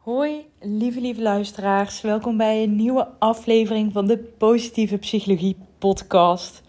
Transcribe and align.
Hoi, 0.00 0.46
lieve, 0.60 1.00
lieve 1.00 1.22
luisteraars. 1.22 2.00
Welkom 2.00 2.36
bij 2.36 2.62
een 2.62 2.76
nieuwe 2.76 3.08
aflevering 3.18 3.92
van 3.92 4.06
de 4.06 4.18
Positieve 4.18 4.96
Psychologie 4.96 5.56
Podcast. 5.78 6.62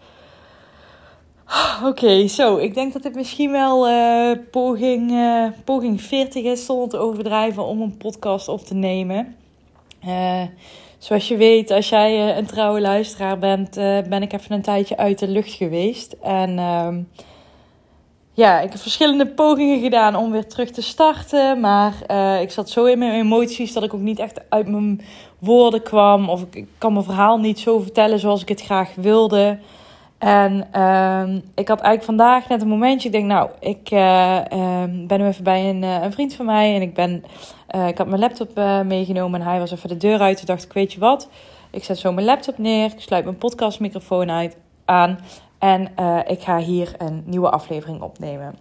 Oké, 1.84 2.26
zo. 2.26 2.56
Ik 2.56 2.74
denk 2.74 2.92
dat 2.92 3.04
het 3.04 3.14
misschien 3.14 3.50
wel 3.50 3.88
uh, 3.88 4.38
poging, 4.50 5.10
uh, 5.10 5.46
poging 5.64 6.02
40 6.02 6.44
is, 6.44 6.64
zonder 6.64 6.88
te 6.88 6.96
overdrijven, 6.96 7.64
om 7.64 7.80
een 7.80 7.96
podcast 7.96 8.48
op 8.48 8.60
te 8.60 8.74
nemen. 8.74 9.36
Uh, 10.06 10.42
zoals 10.98 11.28
je 11.28 11.36
weet, 11.36 11.70
als 11.70 11.88
jij 11.88 12.36
een 12.36 12.46
trouwe 12.46 12.80
luisteraar 12.80 13.38
bent, 13.38 13.74
ben 14.08 14.22
ik 14.22 14.32
even 14.32 14.52
een 14.52 14.62
tijdje 14.62 14.96
uit 14.96 15.18
de 15.18 15.28
lucht 15.28 15.52
geweest. 15.52 16.12
En 16.12 16.58
ehm, 16.58 17.00
ja, 18.34 18.60
ik 18.60 18.72
heb 18.72 18.80
verschillende 18.80 19.26
pogingen 19.26 19.80
gedaan 19.80 20.16
om 20.16 20.30
weer 20.30 20.46
terug 20.46 20.70
te 20.70 20.82
starten. 20.82 21.60
Maar 21.60 21.94
uh, 22.10 22.40
ik 22.40 22.50
zat 22.50 22.70
zo 22.70 22.84
in 22.84 22.98
mijn 22.98 23.12
emoties 23.12 23.72
dat 23.72 23.82
ik 23.82 23.94
ook 23.94 24.00
niet 24.00 24.18
echt 24.18 24.40
uit 24.48 24.68
mijn 24.68 25.00
woorden 25.38 25.82
kwam. 25.82 26.28
Of 26.28 26.44
ik, 26.50 26.66
kan 26.78 26.92
mijn 26.92 27.04
verhaal 27.04 27.38
niet 27.38 27.60
zo 27.60 27.78
vertellen 27.78 28.18
zoals 28.18 28.42
ik 28.42 28.48
het 28.48 28.62
graag 28.62 28.94
wilde. 28.94 29.58
En 30.18 30.68
uh, 30.76 31.34
ik 31.54 31.68
had 31.68 31.80
eigenlijk 31.80 32.04
vandaag 32.04 32.48
net 32.48 32.62
een 32.62 32.68
momentje. 32.68 33.08
Ik 33.08 33.14
denk, 33.14 33.26
nou, 33.26 33.50
ik 33.60 33.90
uh, 33.90 34.38
ben 35.06 35.20
nu 35.20 35.26
even 35.26 35.44
bij 35.44 35.68
een, 35.68 35.82
een, 35.82 36.12
vriend 36.12 36.34
van 36.34 36.46
mij. 36.46 36.74
En 36.74 36.82
ik, 36.82 36.94
ben, 36.94 37.24
ik 37.88 37.98
had 37.98 38.06
mijn 38.06 38.20
laptop 38.20 38.60
meegenomen 38.86 39.40
en 39.40 39.46
hij 39.46 39.58
was 39.58 39.72
even 39.72 39.88
de 39.88 39.96
deur 39.96 40.20
uit. 40.20 40.36
Toen 40.36 40.46
dacht 40.46 40.64
ik, 40.64 40.72
weet 40.72 40.92
je 40.92 41.00
wat? 41.00 41.28
Ik 41.70 41.84
zet 41.84 41.98
zo 41.98 42.12
mijn 42.12 42.26
laptop 42.26 42.58
neer. 42.58 42.84
Ik 42.84 43.00
sluit 43.00 43.24
mijn 43.24 43.36
podcastmicrofoon 43.36 44.30
uit, 44.30 44.56
aan. 44.84 45.18
En 45.62 45.88
uh, 46.00 46.18
ik 46.26 46.40
ga 46.40 46.58
hier 46.58 46.94
een 46.98 47.22
nieuwe 47.26 47.50
aflevering 47.50 48.00
opnemen. 48.00 48.54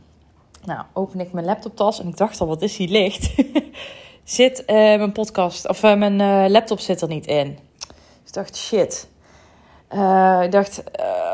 Nou, 0.66 0.82
open 0.94 1.20
ik 1.20 1.34
mijn 1.34 1.46
laptoptas 1.46 2.00
en 2.00 2.08
ik 2.08 2.18
dacht 2.18 2.42
al, 2.42 2.48
wat 2.48 2.62
is 2.62 2.76
die 2.76 2.88
licht? 2.90 3.34
zit 4.24 4.60
uh, 4.60 4.76
mijn 4.76 5.12
podcast, 5.12 5.68
of 5.68 5.84
uh, 5.84 5.96
mijn 5.96 6.52
laptop 6.52 6.80
zit 6.80 7.02
er 7.02 7.08
niet 7.08 7.26
in. 7.28 7.48
Ik 8.26 8.34
dacht, 8.34 8.58
shit. 8.58 9.10
ik 10.44 10.52
dacht, 10.52 10.84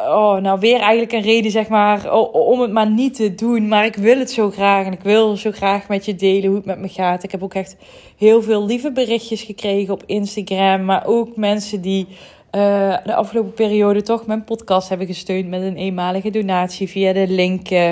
oh, 0.08 0.36
nou 0.36 0.59
weer 0.59 0.80
eigenlijk 0.80 1.11
een 1.11 1.22
reden, 1.22 1.52
zeg 1.52 1.67
maar, 1.67 2.13
om 2.31 2.61
het 2.61 2.72
maar 2.72 2.89
niet 2.89 3.16
te 3.16 3.36
doen. 3.36 3.67
Maar 3.67 3.86
ik 3.86 3.95
wil 3.95 4.17
het 4.17 4.31
zo 4.31 4.52
graag 4.52 4.86
en 4.86 4.91
ik 4.91 5.03
wil 5.03 5.36
zo 5.36 5.52
graag 5.52 5.88
met 5.88 6.06
je 6.06 6.16
delen 6.16 6.45
hoe 6.45 6.56
het 6.56 6.66
met 6.66 6.80
me 6.80 6.89
gaat. 6.89 7.23
Ik 7.23 7.31
heb 7.31 7.44
ook 7.44 7.53
echt 7.53 7.75
heel 8.17 8.41
veel 8.41 8.66
lieve 8.66 8.91
berichtjes 8.91 9.41
gekregen 9.41 9.94
op 9.94 10.03
Instagram. 10.06 10.86
Maar 10.86 11.06
ook 11.06 11.36
mensen 11.36 11.81
die 11.81 12.08
uh, 12.58 12.97
de 13.03 13.16
afgelopen 13.16 13.53
periode 13.53 14.02
toch 14.02 14.25
mijn 14.25 14.44
podcast 14.44 14.89
hebben 14.89 15.08
gesteund 15.08 15.47
met 15.47 15.61
een 15.61 15.75
eenmalige 15.75 16.30
donatie 16.30 16.89
via 16.89 17.13
de 17.13 17.27
link 17.27 17.69
uh, 17.69 17.91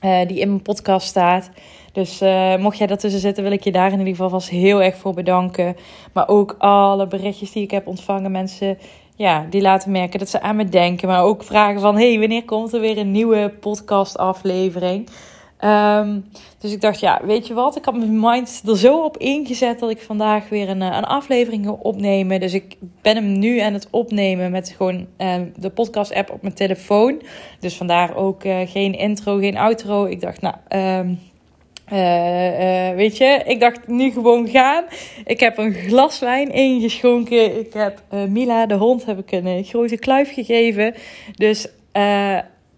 die 0.00 0.38
in 0.38 0.48
mijn 0.48 0.62
podcast 0.62 1.06
staat. 1.06 1.50
Dus 1.92 2.20
mocht 2.58 2.78
jij 2.78 2.86
daartussen 2.86 3.20
zitten, 3.20 3.42
wil 3.42 3.52
ik 3.52 3.64
je 3.64 3.72
daar 3.72 3.92
in 3.92 3.98
ieder 3.98 4.14
geval 4.14 4.28
vast 4.28 4.48
heel 4.48 4.82
erg 4.82 4.96
voor 4.96 5.14
bedanken. 5.14 5.76
Maar 6.12 6.28
ook 6.28 6.54
alle 6.58 7.06
berichtjes 7.06 7.52
die 7.52 7.62
ik 7.62 7.70
heb 7.70 7.86
ontvangen, 7.86 8.30
mensen 8.30 8.78
ja, 9.16 9.46
die 9.50 9.60
laten 9.60 9.90
merken 9.90 10.18
dat 10.18 10.28
ze 10.28 10.40
aan 10.40 10.56
me 10.56 10.64
denken. 10.64 11.08
Maar 11.08 11.22
ook 11.22 11.42
vragen 11.42 11.80
van, 11.80 11.96
hey, 11.96 12.18
wanneer 12.18 12.44
komt 12.44 12.72
er 12.72 12.80
weer 12.80 12.98
een 12.98 13.10
nieuwe 13.10 13.52
podcast 13.60 14.18
aflevering? 14.18 15.08
Um, 15.64 16.24
dus 16.58 16.72
ik 16.72 16.80
dacht, 16.80 17.00
ja, 17.00 17.20
weet 17.24 17.46
je 17.46 17.54
wat? 17.54 17.76
Ik 17.76 17.84
had 17.84 17.96
mijn 17.96 18.20
mind 18.20 18.62
er 18.66 18.78
zo 18.78 19.04
op 19.04 19.16
ingezet 19.16 19.78
dat 19.78 19.90
ik 19.90 20.00
vandaag 20.00 20.48
weer 20.48 20.68
een, 20.68 20.82
eh, 20.82 20.96
een 20.96 21.04
aflevering 21.04 21.68
opnemen. 21.68 22.40
Dus 22.40 22.54
ik 22.54 22.76
ben 23.02 23.16
hem 23.16 23.38
nu 23.38 23.58
aan 23.58 23.72
het 23.72 23.88
opnemen 23.90 24.50
met 24.50 24.74
gewoon 24.76 25.06
uh, 25.18 25.34
de 25.56 25.70
podcast-app 25.70 26.30
op 26.30 26.42
mijn 26.42 26.54
telefoon. 26.54 27.22
Dus 27.60 27.76
vandaar 27.76 28.16
ook 28.16 28.44
uh, 28.44 28.58
geen 28.64 28.94
intro, 28.94 29.38
geen 29.38 29.56
outro. 29.56 30.04
Ik 30.04 30.20
dacht, 30.20 30.40
nou, 30.40 30.54
um, 30.68 31.18
weet 32.96 33.16
je, 33.16 33.42
ik 33.46 33.60
dacht 33.60 33.88
nu 33.88 34.10
gewoon 34.10 34.48
gaan. 34.48 34.84
Ik 35.24 35.40
heb 35.40 35.58
een 35.58 35.72
glas 35.72 36.18
wijn 36.18 36.52
ingeschonken. 36.52 37.58
Ik 37.58 37.72
heb 37.72 38.02
Mila, 38.28 38.66
de 38.66 38.74
hond, 38.74 39.04
heb 39.04 39.18
ik 39.18 39.32
een 39.32 39.64
grote 39.64 39.98
kluif 39.98 40.34
gegeven. 40.34 40.94
Dus 41.34 41.68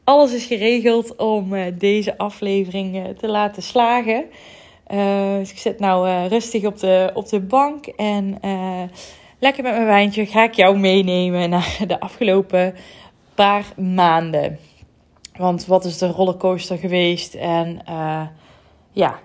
alles 0.05 0.33
is 0.33 0.45
geregeld 0.45 1.17
om 1.17 1.55
uh, 1.55 1.65
deze 1.79 2.19
aflevering 2.19 2.97
uh, 2.97 3.05
te 3.09 3.29
laten 3.29 3.63
slagen. 3.63 4.25
Uh, 4.93 5.37
dus 5.37 5.51
ik 5.51 5.59
zit 5.59 5.79
nou 5.79 6.29
rustig 6.29 6.65
op 6.65 6.79
de, 6.79 7.11
op 7.15 7.29
de 7.29 7.41
bank 7.41 7.87
en 7.87 8.39
lekker 9.39 9.63
met 9.63 9.73
mijn 9.73 9.87
wijntje 9.87 10.27
ga 10.27 10.43
ik 10.43 10.55
jou 10.55 10.79
meenemen 10.79 11.51
naar 11.51 11.79
de 11.87 12.01
afgelopen 12.01 12.75
paar 13.35 13.65
maanden. 13.77 14.59
Want 15.37 15.67
wat 15.67 15.85
is 15.85 15.99
de 15.99 16.07
rollercoaster 16.07 16.79
geweest? 16.79 17.35
En 17.35 17.81
ja, 18.93 19.19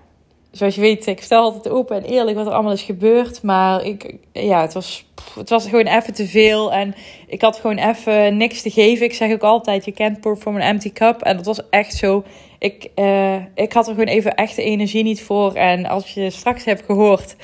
zoals 0.50 0.74
je 0.74 0.80
weet, 0.80 1.06
ik 1.06 1.18
vertel 1.18 1.42
altijd 1.42 1.68
open 1.74 1.96
en 1.96 2.10
eerlijk 2.10 2.36
wat 2.36 2.46
er 2.46 2.52
allemaal 2.52 2.72
is 2.72 2.82
gebeurd. 2.82 3.42
Maar 3.42 3.84
ik, 3.84 4.14
ja, 4.32 4.60
het 4.60 4.72
was, 4.72 5.04
het 5.34 5.48
was 5.48 5.68
gewoon 5.68 5.86
even 5.86 6.14
te 6.14 6.26
veel. 6.26 6.72
En 6.72 6.94
ik 7.26 7.40
had 7.40 7.56
gewoon 7.56 7.78
even 7.78 8.36
niks 8.36 8.62
te 8.62 8.70
geven. 8.70 9.06
Ik 9.06 9.14
zeg 9.14 9.32
ook 9.32 9.42
altijd, 9.42 9.84
je 9.84 9.92
kent 9.92 10.20
pour 10.20 10.36
from 10.36 10.54
an 10.54 10.60
empty 10.60 10.92
cup. 10.92 11.22
En 11.22 11.36
dat 11.36 11.46
was 11.46 11.68
echt 11.70 11.94
zo. 11.94 12.24
Ik, 12.58 12.88
uh, 12.96 13.34
ik 13.54 13.72
had 13.72 13.86
er 13.86 13.92
gewoon 13.92 14.08
even 14.08 14.34
echt 14.34 14.58
energie 14.58 15.02
niet 15.02 15.22
voor. 15.22 15.54
En 15.54 15.86
als 15.86 16.14
je 16.14 16.30
straks 16.30 16.64
hebt 16.64 16.84
gehoord 16.84 17.36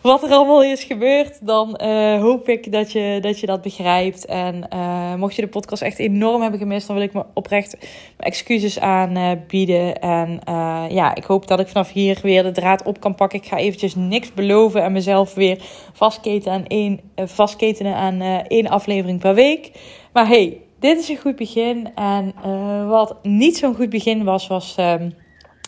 wat 0.00 0.22
er 0.22 0.30
allemaal 0.30 0.62
is 0.62 0.84
gebeurd, 0.84 1.46
dan 1.46 1.80
uh, 1.82 2.20
hoop 2.20 2.48
ik 2.48 2.72
dat 2.72 2.92
je, 2.92 3.18
dat 3.20 3.40
je 3.40 3.46
dat 3.46 3.62
begrijpt. 3.62 4.24
En 4.24 4.66
uh, 4.74 5.14
mocht 5.14 5.34
je 5.34 5.42
de 5.42 5.48
podcast 5.48 5.82
echt 5.82 5.98
enorm 5.98 6.42
hebben 6.42 6.60
gemist, 6.60 6.86
dan 6.86 6.96
wil 6.96 7.04
ik 7.04 7.12
me 7.12 7.24
oprecht 7.34 7.76
mijn 7.78 8.30
excuses 8.30 8.80
aanbieden. 8.80 10.00
En 10.00 10.40
ja, 10.90 11.14
ik 11.14 11.24
hoop 11.24 11.46
dat 11.46 11.60
ik 11.60 11.68
vanaf 11.68 11.92
hier 11.92 12.18
weer 12.22 12.42
de 12.42 12.50
draad 12.50 12.82
op 12.82 13.00
kan 13.00 13.14
pakken. 13.14 13.38
Ik 13.38 13.46
ga 13.46 13.56
eventjes 13.56 13.94
niks 13.94 14.34
beloven 14.34 14.82
en 14.82 14.92
mezelf 14.92 15.34
weer 15.34 15.58
vastketenen 15.92 16.54
aan 16.54 16.66
één, 16.66 17.00
vastketenen 17.16 17.94
aan 17.94 18.20
één 18.46 18.68
aflevering 18.68 19.20
per 19.20 19.34
week. 19.34 19.70
Maar 20.12 20.28
hey, 20.28 20.60
dit 20.78 20.98
is 20.98 21.08
een 21.08 21.18
goed 21.18 21.36
begin. 21.36 21.94
En 21.94 22.34
wat 22.88 23.16
niet 23.22 23.56
zo'n 23.56 23.74
goed 23.74 23.90
begin 23.90 24.24
was, 24.24 24.46
was 24.46 24.74
ehm, 24.76 25.10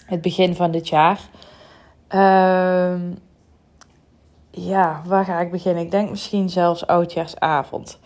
het 0.07 0.23
begin 0.23 0.55
van 0.55 0.71
dit 0.71 0.89
jaar. 0.89 1.21
Ehm 2.09 3.01
ja, 4.53 5.03
waar 5.07 5.25
ga 5.25 5.41
ik 5.41 5.51
beginnen? 5.51 5.83
Ik 5.83 5.91
denk 5.91 6.11
misschien 6.11 6.49
zelfs 6.49 6.87
oudjaarsavond. 6.87 7.99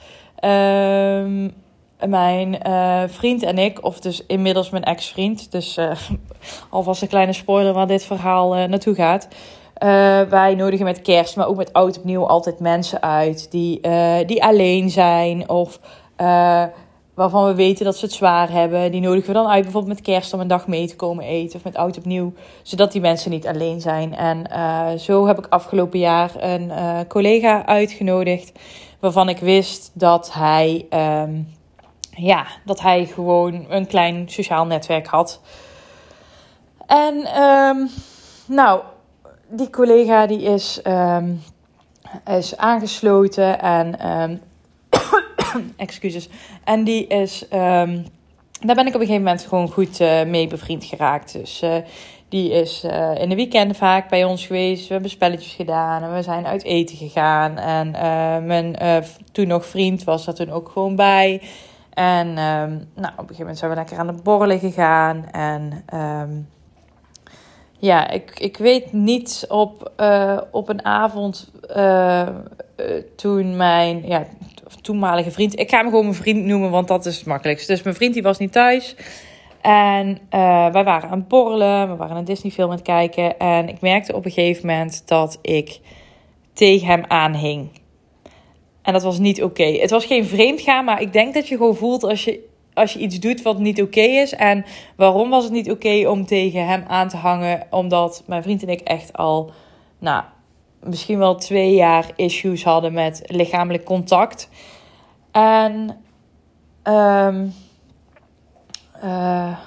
Um, 0.45 1.55
mijn 2.07 2.59
uh, 2.67 3.03
vriend 3.07 3.43
en 3.43 3.59
ik, 3.59 3.84
of 3.84 4.01
dus 4.01 4.27
inmiddels 4.27 4.71
mijn 4.71 4.84
ex-vriend, 4.84 5.53
dus 5.53 5.79
uh, 5.79 5.91
alvast 6.71 7.03
een 7.03 7.09
kleine 7.09 7.33
spoiler 7.33 7.73
waar 7.73 7.87
dit 7.87 8.05
verhaal 8.05 8.57
uh, 8.59 8.65
naartoe 8.65 8.95
gaat. 8.95 9.29
wij 10.29 10.55
nodigen 10.55 10.84
met 10.84 11.03
kerst, 11.03 11.37
maar 11.37 11.47
ook 11.47 11.57
met 11.57 11.73
oud 11.73 11.99
opnieuw 11.99 12.27
altijd 12.27 12.61
mensen 12.61 13.03
uit 13.03 13.51
die, 13.51 13.81
die 14.27 14.45
alleen 14.45 14.91
zijn 14.91 15.49
of 15.49 15.81
waarvan 17.16 17.47
we 17.47 17.54
weten 17.54 17.84
dat 17.84 17.97
ze 17.97 18.04
het 18.04 18.15
zwaar 18.15 18.50
hebben. 18.50 18.91
Die 18.91 19.00
nodigen 19.00 19.27
we 19.27 19.32
dan 19.32 19.47
uit, 19.47 19.62
bijvoorbeeld 19.62 19.94
met 19.94 20.04
kerst 20.04 20.32
om 20.32 20.41
een 20.41 20.49
dag 20.49 20.66
mee 20.66 20.87
te 20.87 20.97
komen 20.97 21.25
eten 21.25 21.56
of 21.56 21.65
met 21.65 21.77
oud 21.77 21.99
opnieuw, 21.99 22.32
zodat 22.62 22.93
die 22.93 23.00
mensen 23.00 23.31
niet 23.31 23.47
alleen 23.47 23.81
zijn. 23.81 24.16
En 24.16 24.44
uh, 24.53 24.91
zo 24.99 25.27
heb 25.27 25.38
ik 25.38 25.47
afgelopen 25.47 25.99
jaar 25.99 26.31
een 26.38 26.62
uh, 26.62 26.99
collega 27.09 27.66
uitgenodigd, 27.66 28.53
waarvan 29.00 29.28
ik 29.28 29.38
wist 29.38 29.91
dat 29.94 30.32
hij, 30.32 30.87
um, 31.22 31.49
ja, 32.10 32.47
dat 32.65 32.81
hij 32.81 33.06
gewoon 33.06 33.66
een 33.69 33.87
klein 33.87 34.28
sociaal 34.28 34.66
netwerk 34.66 35.06
had. 35.06 35.41
En 36.87 37.43
um, 37.43 37.91
nou, 38.47 38.81
die 39.48 39.71
collega 39.71 40.27
die 40.27 40.43
is, 40.43 40.81
um, 40.84 41.43
is 42.27 42.56
aangesloten 42.56 43.60
en 43.60 44.00
excuses. 45.77 46.28
En 46.65 46.84
die 46.84 47.06
is, 47.06 47.43
um, 47.43 48.06
daar 48.61 48.75
ben 48.75 48.87
ik 48.87 48.94
op 48.94 49.00
een 49.00 49.06
gegeven 49.06 49.22
moment 49.22 49.47
gewoon 49.47 49.69
goed 49.69 50.00
uh, 50.00 50.25
mee 50.25 50.47
bevriend 50.47 50.84
geraakt. 50.84 51.33
Dus 51.33 51.62
uh, 51.62 51.77
die 52.28 52.50
is 52.50 52.84
uh, 52.84 53.11
in 53.15 53.28
de 53.28 53.34
weekenden 53.34 53.77
vaak 53.77 54.09
bij 54.09 54.25
ons 54.25 54.47
geweest. 54.47 54.87
We 54.87 54.93
hebben 54.93 55.11
spelletjes 55.11 55.55
gedaan 55.55 56.03
en 56.03 56.15
we 56.15 56.22
zijn 56.22 56.47
uit 56.47 56.65
eten 56.65 56.97
gegaan. 56.97 57.57
En 57.59 57.91
mijn 58.47 58.77
toen 59.33 59.47
nog 59.47 59.66
vriend 59.66 60.04
was 60.04 60.27
er 60.27 60.34
toen 60.34 60.51
ook 60.51 60.69
gewoon 60.69 60.97
bij. 60.97 61.42
En 61.92 62.27
um, 62.27 62.89
nou, 62.95 63.13
op 63.13 63.19
een 63.19 63.34
gegeven 63.34 63.39
moment 63.39 63.59
zijn 63.59 63.71
we 63.71 63.77
lekker 63.77 63.98
aan 63.98 64.09
het 64.09 64.22
borrelen 64.22 64.59
gegaan. 64.59 65.27
En 65.30 65.84
um, 65.95 66.48
ja, 67.78 68.10
ik, 68.10 68.39
ik 68.39 68.57
weet 68.57 68.92
niet 68.92 69.45
op, 69.48 69.92
op 70.51 70.69
een 70.69 70.84
avond 70.84 71.51
uh, 72.77 73.03
toen 73.17 73.57
mijn 73.57 74.03
ja, 74.07 74.27
toenmalige 74.81 75.31
vriend. 75.31 75.59
Ik 75.59 75.71
ga 75.71 75.78
hem 75.78 75.89
gewoon 75.89 76.05
mijn 76.05 76.17
vriend 76.17 76.45
noemen, 76.45 76.71
want 76.71 76.89
dat 76.89 77.07
is 77.07 77.17
het 77.17 77.27
makkelijkst. 77.27 77.67
Dus 77.67 77.83
mijn 77.83 77.97
vriend 77.97 78.15
die 78.15 78.23
was 78.23 78.39
niet 78.39 78.53
thuis. 78.53 78.97
En 79.61 80.09
uh, 80.09 80.71
wij 80.73 80.84
waren 80.84 81.11
aan 81.11 81.19
het 81.19 81.28
borrelen. 81.28 81.89
We 81.89 81.97
waren 81.97 82.17
een 82.17 82.25
Disney 82.25 82.53
film 82.53 82.71
aan 82.71 82.77
het 82.77 82.84
kijken. 82.84 83.39
En 83.39 83.69
ik 83.69 83.81
merkte 83.81 84.15
op 84.15 84.25
een 84.25 84.31
gegeven 84.31 84.67
moment 84.67 85.03
dat 85.09 85.39
ik 85.43 85.81
tegen 86.53 86.87
hem 86.87 87.05
aanhing. 87.09 87.69
En 88.83 88.93
dat 88.93 89.03
was 89.03 89.19
niet 89.19 89.43
oké. 89.43 89.65
Het 89.65 89.91
was 89.91 90.05
geen 90.05 90.25
vreemd 90.25 90.61
gaan, 90.61 90.84
maar 90.84 91.01
ik 91.01 91.13
denk 91.13 91.34
dat 91.34 91.49
je 91.49 91.57
gewoon 91.57 91.77
voelt 91.77 92.05
als 92.05 92.25
je, 92.25 92.49
als 92.75 92.93
je 92.93 92.99
iets 92.99 93.21
doet 93.21 93.43
wat 93.43 93.59
niet 93.59 93.83
oké 93.83 94.01
is. 94.01 94.34
En 94.34 94.65
waarom 94.97 95.31
was 95.31 95.45
het 95.45 95.53
niet 95.53 95.71
oké 95.71 96.09
om 96.09 96.27
tegen 96.27 96.67
hem 96.67 96.84
aan 96.89 97.09
te 97.09 97.17
hangen? 97.17 97.67
Omdat 97.71 98.23
mijn 98.27 98.43
vriend 98.43 98.63
en 98.63 98.69
ik 98.69 98.81
echt 98.81 99.13
al, 99.13 99.51
nou, 99.99 100.25
misschien 100.86 101.18
wel 101.18 101.34
twee 101.34 101.74
jaar 101.74 102.10
issues 102.16 102.65
hadden 102.65 102.92
met 102.92 103.22
lichamelijk 103.27 103.84
contact. 103.84 104.48
En 105.30 105.97
um, 106.84 107.54
uh, 109.04 109.59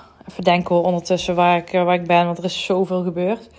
ondertussen 0.68 1.36
waar 1.36 1.57
ik, 1.57 1.71
waar 1.71 1.94
ik 1.94 2.07
ben, 2.07 2.25
want 2.25 2.38
er 2.38 2.44
is 2.44 2.66
zoveel 2.66 3.04
gebeurd. 3.04 3.50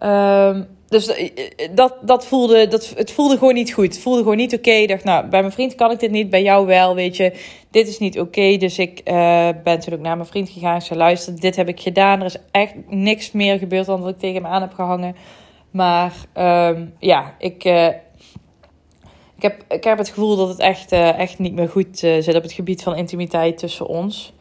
Um, 0.00 0.68
dus 0.88 1.06
eh, 1.06 1.30
dat, 1.74 1.94
dat 2.02 2.26
voelde, 2.26 2.68
dat, 2.68 2.92
het 2.96 3.10
voelde 3.10 3.38
gewoon 3.38 3.54
niet 3.54 3.72
goed. 3.72 3.84
Het 3.84 3.98
voelde 3.98 4.22
gewoon 4.22 4.36
niet 4.36 4.54
oké. 4.54 4.70
Ik 4.70 4.88
dacht, 4.88 5.04
nou, 5.04 5.26
bij 5.26 5.40
mijn 5.40 5.52
vriend 5.52 5.74
kan 5.74 5.90
ik 5.90 6.00
dit 6.00 6.10
niet, 6.10 6.30
bij 6.30 6.42
jou 6.42 6.66
wel, 6.66 6.94
weet 6.94 7.16
je. 7.16 7.32
Dit 7.70 7.88
is 7.88 7.98
niet 7.98 8.20
oké. 8.20 8.56
Dus 8.56 8.78
ik 8.78 9.02
ben 9.64 9.80
toen 9.80 9.94
ook 9.94 10.00
naar 10.00 10.16
mijn 10.16 10.28
vriend 10.28 10.48
gegaan. 10.48 10.82
Ze 10.82 10.96
luisterde, 10.96 11.40
dit 11.40 11.56
heb 11.56 11.68
ik 11.68 11.80
gedaan. 11.80 12.20
Er 12.20 12.26
is 12.26 12.36
echt 12.50 12.74
niks 12.88 13.32
meer 13.32 13.58
gebeurd 13.58 13.86
dan 13.86 14.00
dat 14.00 14.10
ik 14.10 14.18
tegen 14.18 14.42
hem 14.42 14.52
aan 14.52 14.60
heb 14.60 14.74
gehangen. 14.74 15.16
Maar 15.72 16.12
um, 16.34 16.94
ja, 16.98 17.34
ik, 17.38 17.64
uh, 17.64 17.86
ik, 19.36 19.42
heb, 19.42 19.64
ik 19.68 19.84
heb 19.84 19.98
het 19.98 20.08
gevoel 20.08 20.36
dat 20.36 20.48
het 20.48 20.58
echt, 20.58 20.92
uh, 20.92 21.18
echt 21.18 21.38
niet 21.38 21.54
meer 21.54 21.68
goed 21.68 21.98
zit 21.98 22.34
op 22.34 22.42
het 22.42 22.52
gebied 22.52 22.82
van 22.82 22.96
intimiteit 22.96 23.58
tussen 23.58 23.86
ons. 23.86 24.32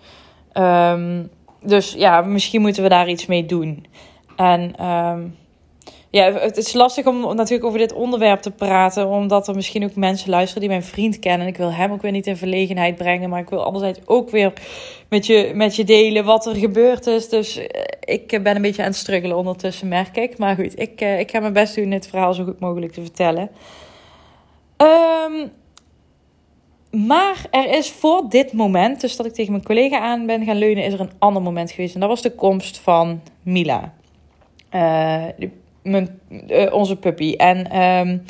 Um, 0.54 1.30
dus 1.64 1.94
ja, 1.94 2.22
misschien 2.22 2.62
moeten 2.62 2.84
we 2.84 2.90
daar 2.90 3.10
iets 3.10 3.26
mee 3.26 3.46
doen. 3.46 3.86
En 4.36 4.86
um, 4.88 5.36
ja, 6.12 6.34
het 6.34 6.58
is 6.58 6.74
lastig 6.74 7.06
om 7.06 7.36
natuurlijk 7.36 7.64
over 7.64 7.80
dit 7.80 7.94
onderwerp 7.94 8.42
te 8.42 8.52
praten, 8.52 9.08
omdat 9.08 9.48
er 9.48 9.56
misschien 9.56 9.84
ook 9.84 9.96
mensen 9.96 10.30
luisteren 10.30 10.62
die 10.62 10.70
mijn 10.70 10.84
vriend 10.84 11.20
kennen. 11.20 11.42
En 11.42 11.54
ik 11.54 11.58
wil 11.58 11.74
hem 11.74 11.92
ook 11.92 12.02
weer 12.02 12.12
niet 12.12 12.28
in 12.28 12.38
verlegenheid 12.38 12.96
brengen, 12.96 13.30
maar 13.30 13.40
ik 13.40 13.50
wil 13.50 13.64
anderzijds 13.64 14.00
ook 14.06 14.30
weer 14.30 14.54
met 15.10 15.26
je, 15.26 15.52
met 15.54 15.76
je 15.76 15.84
delen 15.84 16.26
wat 16.26 16.46
er 16.46 16.56
gebeurd 16.56 17.08
is. 17.08 17.30
Dus 17.30 17.58
eh, 17.58 17.84
ik 18.00 18.44
ben 18.44 18.56
een 18.56 18.62
beetje 18.62 18.82
aan 18.82 18.88
het 18.88 18.98
struggelen 18.98 19.38
ondertussen, 19.38 19.88
merk 19.88 20.18
ik. 20.18 20.38
Maar 20.38 20.56
goed, 20.56 20.80
ik, 20.80 21.02
eh, 21.02 21.20
ik 21.20 21.32
ga 21.32 21.40
mijn 21.40 21.54
best 21.54 21.76
doen 21.76 21.90
dit 21.90 22.08
verhaal 22.08 22.34
zo 22.34 22.44
goed 22.44 22.60
mogelijk 22.60 22.92
te 22.92 23.02
vertellen. 23.02 23.50
Um, 24.78 25.52
maar 27.08 27.46
er 27.52 27.70
is 27.70 27.92
voor 27.92 28.30
dit 28.30 28.54
moment, 28.54 29.02
dus 29.02 29.16
dat 29.16 29.26
ik 29.26 29.34
tegen 29.34 29.52
mijn 29.52 29.64
collega 29.64 30.00
aan 30.00 30.26
ben 30.26 30.46
gaan 30.46 30.58
leunen, 30.58 30.84
is 30.84 30.94
er 30.94 31.00
een 31.00 31.12
ander 31.20 31.42
moment 31.42 31.72
geweest. 31.72 31.94
En 31.94 32.00
dat 32.00 32.10
was 32.10 32.22
de 32.22 32.36
komst 32.36 32.80
van 32.80 33.22
Mila. 33.44 33.94
Uh, 34.76 35.24
mijn, 35.84 36.20
uh, 36.48 36.74
onze 36.74 36.96
puppy. 36.96 37.34
En 37.36 37.82
um, 37.82 38.26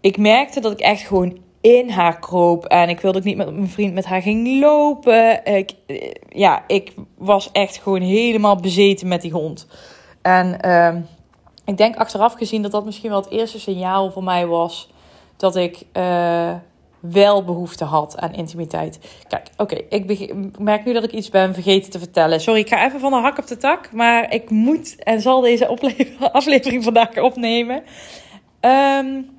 ik 0.00 0.16
merkte 0.16 0.60
dat 0.60 0.72
ik 0.72 0.80
echt 0.80 1.00
gewoon 1.00 1.38
in 1.60 1.90
haar 1.90 2.18
kroop. 2.18 2.64
En 2.64 2.88
ik 2.88 3.00
wilde 3.00 3.18
ook 3.18 3.24
niet 3.24 3.36
met 3.36 3.54
mijn 3.54 3.68
vriend 3.68 3.94
met 3.94 4.04
haar 4.04 4.22
ging 4.22 4.60
lopen. 4.60 5.44
Ik, 5.44 5.72
uh, 5.86 6.10
ja, 6.28 6.64
ik 6.66 6.94
was 7.18 7.52
echt 7.52 7.76
gewoon 7.76 8.00
helemaal 8.00 8.56
bezeten 8.56 9.08
met 9.08 9.22
die 9.22 9.32
hond. 9.32 9.66
En 10.22 10.70
um, 10.70 11.06
ik 11.64 11.76
denk 11.76 11.96
achteraf 11.96 12.32
gezien 12.32 12.62
dat 12.62 12.70
dat 12.70 12.84
misschien 12.84 13.10
wel 13.10 13.20
het 13.20 13.30
eerste 13.30 13.60
signaal 13.60 14.10
voor 14.10 14.24
mij 14.24 14.46
was 14.46 14.90
dat 15.36 15.56
ik 15.56 15.82
uh, 15.92 16.54
wel 17.10 17.44
behoefte 17.44 17.84
had 17.84 18.18
aan 18.18 18.34
intimiteit. 18.34 18.98
Kijk, 19.28 19.48
oké, 19.56 19.76
ik 19.88 20.34
merk 20.58 20.84
nu 20.84 20.92
dat 20.92 21.04
ik 21.04 21.12
iets 21.12 21.28
ben 21.28 21.54
vergeten 21.54 21.90
te 21.90 21.98
vertellen. 21.98 22.40
Sorry, 22.40 22.60
ik 22.60 22.68
ga 22.68 22.86
even 22.86 23.00
van 23.00 23.10
de 23.10 23.16
hak 23.16 23.38
op 23.38 23.46
de 23.46 23.56
tak, 23.56 23.92
maar 23.92 24.32
ik 24.32 24.50
moet 24.50 24.96
en 25.02 25.20
zal 25.20 25.40
deze 25.40 25.66
aflevering 26.32 26.84
vandaag 26.90 27.18
opnemen. 27.18 27.82
Um, 28.60 29.30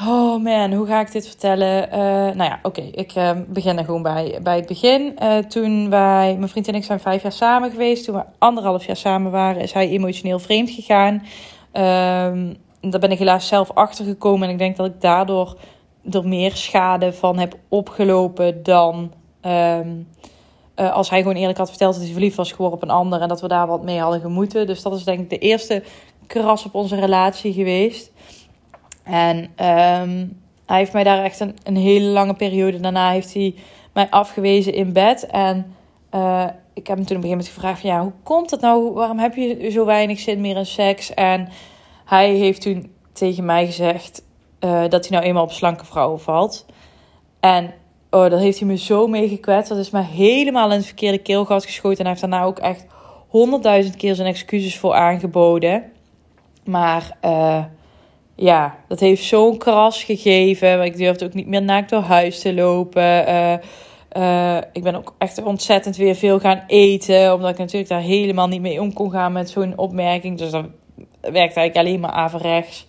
oh 0.00 0.42
man, 0.42 0.72
hoe 0.72 0.86
ga 0.86 1.00
ik 1.00 1.12
dit 1.12 1.26
vertellen? 1.26 1.88
Uh, 1.88 1.98
nou 2.34 2.42
ja, 2.42 2.58
oké, 2.62 2.80
ik 2.80 3.14
uh, 3.14 3.30
begin 3.48 3.78
er 3.78 3.84
gewoon 3.84 4.02
bij, 4.02 4.38
bij 4.42 4.56
het 4.56 4.66
begin. 4.66 5.16
Uh, 5.22 5.36
toen 5.36 5.90
wij, 5.90 6.36
mijn 6.38 6.48
vriend 6.48 6.68
en 6.68 6.74
ik 6.74 6.84
zijn 6.84 7.00
vijf 7.00 7.22
jaar 7.22 7.32
samen 7.32 7.70
geweest. 7.70 8.04
Toen 8.04 8.14
we 8.14 8.24
anderhalf 8.38 8.84
jaar 8.86 8.96
samen 8.96 9.30
waren, 9.30 9.62
is 9.62 9.72
hij 9.72 9.88
emotioneel 9.88 10.38
vreemd 10.38 10.70
gegaan. 10.70 11.14
Um, 11.72 12.56
daar 12.80 13.00
ben 13.00 13.10
ik 13.10 13.18
helaas 13.18 13.48
zelf 13.48 13.70
achter 13.70 14.04
gekomen 14.04 14.46
en 14.46 14.52
ik 14.52 14.58
denk 14.58 14.76
dat 14.76 14.86
ik 14.86 15.00
daardoor 15.00 15.56
er 16.10 16.28
meer 16.28 16.56
schade 16.56 17.12
van 17.12 17.38
heb 17.38 17.56
opgelopen 17.68 18.62
dan 18.62 19.12
um, 19.42 20.08
uh, 20.76 20.92
als 20.92 21.10
hij 21.10 21.18
gewoon 21.18 21.36
eerlijk 21.36 21.58
had 21.58 21.68
verteld 21.68 21.94
dat 21.94 22.02
hij 22.02 22.12
verliefd 22.12 22.36
was 22.36 22.52
geworden 22.52 22.76
op 22.76 22.82
een 22.82 22.94
ander 22.94 23.20
en 23.20 23.28
dat 23.28 23.40
we 23.40 23.48
daar 23.48 23.66
wat 23.66 23.82
mee 23.82 23.98
hadden 23.98 24.20
gemoeten. 24.20 24.66
Dus 24.66 24.82
dat 24.82 24.94
is 24.94 25.04
denk 25.04 25.20
ik 25.20 25.30
de 25.30 25.38
eerste 25.38 25.82
kras 26.26 26.64
op 26.64 26.74
onze 26.74 26.96
relatie 26.96 27.52
geweest. 27.52 28.12
En 29.02 29.36
um, 29.36 30.40
hij 30.66 30.78
heeft 30.78 30.92
mij 30.92 31.04
daar 31.04 31.24
echt 31.24 31.40
een, 31.40 31.56
een 31.62 31.76
hele 31.76 32.06
lange 32.06 32.34
periode 32.34 32.80
daarna 32.80 33.10
heeft 33.10 33.34
hij 33.34 33.54
mij 33.92 34.10
afgewezen 34.10 34.74
in 34.74 34.92
bed. 34.92 35.26
En 35.26 35.74
uh, 36.14 36.46
ik 36.74 36.86
heb 36.86 36.96
hem 36.96 37.06
toen 37.06 37.16
op 37.16 37.22
een 37.22 37.28
gegeven 37.28 37.28
moment 37.28 37.48
gevraagd 37.48 37.80
van 37.80 37.90
ja, 37.90 38.02
hoe 38.02 38.12
komt 38.22 38.50
dat 38.50 38.60
nou? 38.60 38.92
Waarom 38.92 39.18
heb 39.18 39.34
je 39.34 39.70
zo 39.70 39.84
weinig 39.84 40.18
zin 40.18 40.40
meer 40.40 40.56
in 40.56 40.66
seks? 40.66 41.14
En 41.14 41.48
hij 42.04 42.34
heeft 42.34 42.60
toen 42.60 42.92
tegen 43.12 43.44
mij 43.44 43.66
gezegd: 43.66 44.22
uh, 44.60 44.88
dat 44.88 45.08
hij 45.08 45.16
nou 45.16 45.28
eenmaal 45.28 45.42
op 45.42 45.52
slanke 45.52 45.84
vrouwen 45.84 46.20
valt. 46.20 46.66
En 47.40 47.74
oh, 48.10 48.30
dat 48.30 48.40
heeft 48.40 48.58
hij 48.58 48.68
me 48.68 48.76
zo 48.76 49.06
mee 49.06 49.28
gekwetst. 49.28 49.68
Dat 49.68 49.78
is 49.78 49.90
me 49.90 50.02
helemaal 50.02 50.70
in 50.70 50.76
het 50.76 50.86
verkeerde 50.86 51.18
keelgat 51.18 51.64
geschoten. 51.64 51.98
En 51.98 52.04
hij 52.04 52.10
heeft 52.10 52.30
daarna 52.30 52.46
ook 52.46 52.58
echt 52.58 52.86
honderdduizend 53.28 53.96
keer 53.96 54.14
zijn 54.14 54.28
excuses 54.28 54.78
voor 54.78 54.94
aangeboden. 54.94 55.84
Maar 56.64 57.16
uh, 57.24 57.64
ja, 58.34 58.76
dat 58.88 59.00
heeft 59.00 59.24
zo'n 59.24 59.58
kras 59.58 60.04
gegeven. 60.04 60.82
Ik 60.82 60.96
durfde 60.96 61.24
ook 61.24 61.34
niet 61.34 61.46
meer 61.46 61.62
naakt 61.62 61.90
door 61.90 62.02
huis 62.02 62.40
te 62.40 62.54
lopen. 62.54 63.28
Uh, 64.16 64.56
ik 64.72 64.82
ben 64.82 64.94
ook 64.94 65.14
echt 65.18 65.42
ontzettend 65.42 65.96
weer 65.96 66.14
veel 66.14 66.40
gaan 66.40 66.62
eten. 66.66 67.34
Omdat 67.34 67.50
ik 67.50 67.58
natuurlijk 67.58 67.90
daar 67.90 68.00
helemaal 68.00 68.48
niet 68.48 68.60
mee 68.60 68.80
om 68.80 68.92
kon 68.92 69.10
gaan 69.10 69.32
met 69.32 69.50
zo'n 69.50 69.78
opmerking. 69.78 70.38
Dus 70.38 70.50
dat 70.50 70.64
werkt 71.20 71.56
eigenlijk 71.56 71.76
alleen 71.76 72.00
maar 72.00 72.10
averechts. 72.10 72.86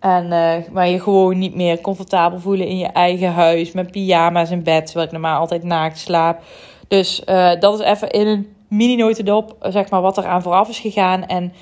En 0.00 0.28
waar 0.72 0.88
je 0.88 1.00
gewoon 1.00 1.38
niet 1.38 1.54
meer 1.54 1.80
comfortabel 1.80 2.40
voelen 2.40 2.66
in 2.66 2.78
je 2.78 2.86
eigen 2.86 3.32
huis. 3.32 3.72
Met 3.72 3.90
pyjama's 3.90 4.50
in 4.50 4.62
bed, 4.62 4.84
terwijl 4.84 5.06
ik 5.06 5.12
normaal 5.12 5.40
altijd 5.40 5.62
naakt 5.62 5.98
slaap. 5.98 6.40
Dus 6.88 7.22
uh, 7.26 7.60
dat 7.60 7.80
is 7.80 7.86
even 7.86 8.10
in 8.10 8.26
een 8.26 8.54
mini-notendop, 8.68 9.56
zeg 9.60 9.90
maar, 9.90 10.00
wat 10.00 10.16
er 10.16 10.26
aan 10.26 10.42
vooraf 10.42 10.68
is 10.68 10.78
gegaan. 10.78 11.26
En 11.26 11.52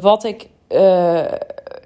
wat 0.00 0.24
ik 0.24 0.48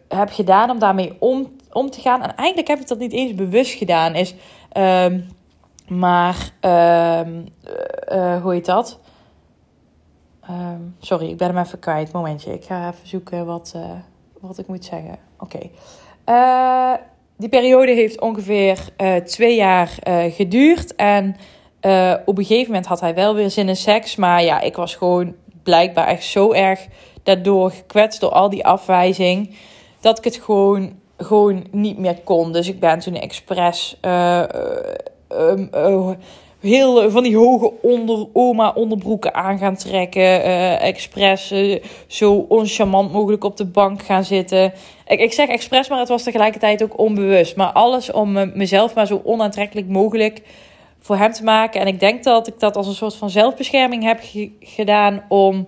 heb 0.09 0.31
gedaan 0.31 0.71
om 0.71 0.79
daarmee 0.79 1.17
om, 1.19 1.57
om 1.73 1.91
te 1.91 2.01
gaan. 2.01 2.23
En 2.23 2.37
eigenlijk 2.37 2.69
heb 2.69 2.81
ik 2.81 2.89
dat 2.89 2.99
niet 2.99 3.13
eens 3.13 3.35
bewust 3.35 3.73
gedaan. 3.73 4.15
Is, 4.15 4.35
um, 4.77 5.29
maar, 5.89 6.51
um, 7.27 7.49
hoe 8.43 8.53
heet 8.53 8.67
dat? 8.67 9.01
Um, 10.51 10.97
sorry, 11.01 11.29
ik 11.29 11.37
ben 11.37 11.49
hem 11.49 11.65
even 11.65 11.79
kwijt. 11.79 12.13
Momentje, 12.13 12.53
ik 12.53 12.65
ga 12.65 12.89
even 12.89 13.09
zoeken 13.09 13.47
wat 13.47 13.77
wat 14.49 14.59
ik 14.59 14.67
moet 14.67 14.85
zeggen. 14.85 15.19
Oké. 15.39 15.59
Uh, 16.27 16.93
die 17.37 17.49
periode 17.49 17.93
heeft 17.93 18.21
ongeveer 18.21 18.89
uh, 18.99 19.17
twee 19.17 19.57
jaar 19.57 19.99
uh, 20.09 20.33
geduurd. 20.33 20.95
En 20.95 21.37
op 22.25 22.39
een 22.39 22.45
gegeven 22.45 22.67
moment 22.67 22.87
had 22.87 23.01
hij 23.01 23.15
wel 23.15 23.35
weer 23.35 23.51
zin 23.51 23.69
in 23.69 23.77
seks. 23.77 24.17
Maar 24.17 24.43
ja, 24.43 24.61
ik 24.61 24.77
was 24.77 24.95
gewoon 24.95 25.35
blijkbaar 25.63 26.07
echt 26.07 26.25
zo 26.25 26.53
erg 26.53 26.87
daardoor 27.23 27.71
gekwetst 27.71 28.21
door 28.21 28.31
al 28.31 28.51
die 28.51 28.67
afwijzing. 28.67 29.57
Dat 30.01 30.19
ik 30.19 30.25
het 30.25 30.37
gewoon, 30.37 30.99
gewoon 31.17 31.67
niet 31.71 31.99
meer 31.99 32.21
kon. 32.25 32.53
Dus 32.53 32.69
ik 32.69 32.81
ben 32.81 32.99
toen 32.99 33.15
expres 33.15 33.99
um, 35.31 35.71
heel 36.63 37.11
van 37.11 37.23
die 37.23 37.37
hoge 37.37 37.73
onder, 37.83 38.27
oma 38.33 38.73
onderbroeken 38.75 39.35
aan 39.35 39.59
gaan 39.59 39.77
trekken. 39.77 40.23
Uh, 40.23 40.83
expres 40.83 41.53
uh, 41.53 41.83
zo 42.07 42.47
oncharmant 42.49 43.13
mogelijk 43.13 43.45
op 43.45 43.57
de 43.57 43.65
bank 43.65 44.03
gaan 44.03 44.25
zitten. 44.25 44.73
Ik, 45.07 45.21
ik 45.21 45.33
zeg 45.33 45.49
expres, 45.49 45.89
maar 45.89 45.99
het 45.99 46.09
was 46.09 46.23
tegelijkertijd 46.23 46.83
ook 46.83 46.99
onbewust. 46.99 47.57
Maar 47.57 47.73
alles 47.73 48.13
om 48.13 48.53
mezelf 48.55 48.95
maar 48.95 49.07
zo 49.07 49.21
onaantrekkelijk 49.25 49.89
mogelijk 49.89 50.43
voor 51.01 51.17
hem 51.17 51.33
te 51.33 51.45
maken. 51.45 51.81
En 51.81 51.87
ik 51.87 52.01
denk 52.01 52.25
dat 52.25 52.47
ik 52.47 52.59
dat 52.59 52.77
als 52.77 52.87
een 52.87 52.95
soort 52.95 53.17
van 53.17 53.31
zelfbescherming 53.31 54.03
heb 54.03 54.21
gedaan 54.61 55.25
om 55.29 55.67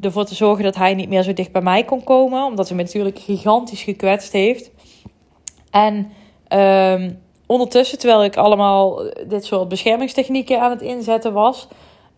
ervoor 0.00 0.24
te 0.24 0.34
zorgen 0.34 0.64
dat 0.64 0.76
hij 0.76 0.94
niet 0.94 1.08
meer 1.08 1.22
zo 1.22 1.32
dicht 1.32 1.52
bij 1.52 1.62
mij 1.62 1.84
kon 1.84 2.04
komen. 2.04 2.44
Omdat 2.44 2.68
hij 2.68 2.76
me 2.76 2.82
natuurlijk 2.82 3.18
gigantisch 3.18 3.82
gekwetst 3.82 4.32
heeft. 4.32 4.70
En... 5.70 6.12
Um, 6.48 7.24
ondertussen, 7.46 7.98
terwijl 7.98 8.24
ik 8.24 8.36
allemaal 8.36 9.02
dit 9.26 9.44
soort 9.44 9.68
beschermingstechnieken 9.68 10.60
aan 10.60 10.70
het 10.70 10.82
inzetten 10.82 11.32
was, 11.32 11.68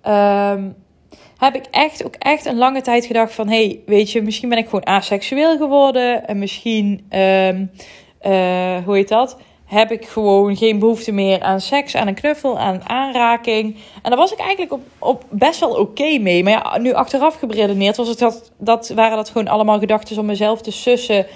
um, 0.06 0.76
heb 1.38 1.54
ik 1.54 1.64
echt 1.70 2.04
ook 2.04 2.14
echt 2.18 2.46
een 2.46 2.58
lange 2.58 2.80
tijd 2.80 3.04
gedacht 3.04 3.32
van, 3.32 3.48
hey, 3.48 3.80
weet 3.86 4.12
je, 4.12 4.22
misschien 4.22 4.48
ben 4.48 4.58
ik 4.58 4.64
gewoon 4.64 4.86
asexueel 4.86 5.56
geworden 5.56 6.26
en 6.26 6.38
misschien, 6.38 7.06
um, 7.10 7.70
uh, 8.26 8.84
hoe 8.84 8.94
heet 8.94 9.08
dat? 9.08 9.36
Heb 9.64 9.90
ik 9.90 10.06
gewoon 10.06 10.56
geen 10.56 10.78
behoefte 10.78 11.12
meer 11.12 11.42
aan 11.42 11.60
seks, 11.60 11.96
aan 11.96 12.06
een 12.06 12.14
knuffel, 12.14 12.58
aan 12.58 12.88
aanraking. 12.88 13.76
En 14.02 14.10
daar 14.10 14.18
was 14.18 14.32
ik 14.32 14.38
eigenlijk 14.38 14.72
op, 14.72 14.80
op 14.98 15.24
best 15.30 15.60
wel 15.60 15.70
oké 15.70 16.18
mee. 16.18 16.42
Maar 16.42 16.52
ja, 16.52 16.78
nu 16.78 16.92
achteraf 16.92 17.34
gebredeneerd 17.34 17.96
was 17.96 18.08
het 18.08 18.18
dat, 18.18 18.52
dat 18.58 18.88
waren 18.88 19.16
dat 19.16 19.28
gewoon 19.28 19.48
allemaal 19.48 19.78
gedachten 19.78 20.18
om 20.18 20.26
mezelf 20.26 20.62
te 20.62 20.70
sussen. 20.70 21.26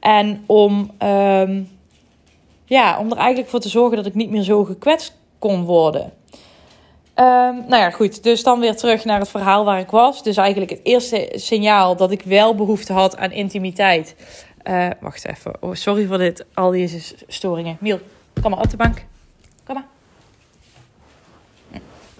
En 0.00 0.44
om 0.46 0.90
um, 1.02 1.68
ja, 2.72 2.98
om 2.98 3.10
er 3.10 3.16
eigenlijk 3.16 3.48
voor 3.48 3.60
te 3.60 3.68
zorgen 3.68 3.96
dat 3.96 4.06
ik 4.06 4.14
niet 4.14 4.30
meer 4.30 4.42
zo 4.42 4.64
gekwetst 4.64 5.16
kon 5.38 5.64
worden. 5.64 6.02
Um, 6.02 7.64
nou 7.68 7.76
ja, 7.76 7.90
goed. 7.90 8.22
Dus 8.22 8.42
dan 8.42 8.60
weer 8.60 8.76
terug 8.76 9.04
naar 9.04 9.18
het 9.18 9.28
verhaal 9.28 9.64
waar 9.64 9.78
ik 9.78 9.90
was. 9.90 10.22
Dus 10.22 10.36
eigenlijk 10.36 10.70
het 10.70 10.80
eerste 10.82 11.32
signaal 11.34 11.96
dat 11.96 12.10
ik 12.10 12.22
wel 12.22 12.54
behoefte 12.54 12.92
had 12.92 13.16
aan 13.16 13.32
intimiteit. 13.32 14.16
Uh, 14.64 14.88
wacht 15.00 15.28
even. 15.28 15.52
Oh, 15.60 15.74
sorry 15.74 16.06
voor 16.06 16.18
dit, 16.18 16.44
al 16.54 16.70
deze 16.70 17.14
storingen. 17.26 17.76
Miel, 17.80 17.98
kom 18.42 18.50
maar 18.50 18.60
op 18.60 18.70
de 18.70 18.76
bank. 18.76 19.04
Kom 19.64 19.74
maar. 19.74 19.86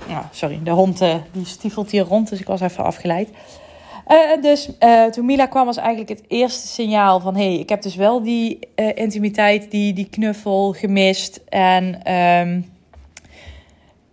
Oh, 0.09 0.25
sorry, 0.31 0.61
de 0.65 0.71
hond 0.71 1.03
uh, 1.03 1.15
die 1.33 1.47
stiefelt 1.47 1.91
hier 1.91 2.05
rond, 2.05 2.29
dus 2.29 2.41
ik 2.41 2.47
was 2.47 2.61
even 2.61 2.85
afgeleid. 2.85 3.29
Uh, 4.09 4.43
dus 4.43 4.71
toen 5.11 5.27
Mila 5.27 5.47
kwam 5.47 5.67
was 5.67 5.77
eigenlijk 5.77 6.09
het 6.09 6.23
eerste 6.29 6.67
signaal 6.67 7.21
van... 7.21 7.37
hé, 7.37 7.49
hey, 7.49 7.59
ik 7.59 7.69
heb 7.69 7.83
dus 7.83 7.97
wel 7.97 8.23
die 8.23 8.59
intimiteit, 8.95 9.71
die, 9.71 9.93
die 9.93 10.09
knuffel 10.11 10.73
gemist. 10.73 11.41
En 11.49 12.01